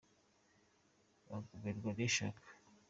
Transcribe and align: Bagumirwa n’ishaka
Bagumirwa 1.29 1.89
n’ishaka 1.93 2.47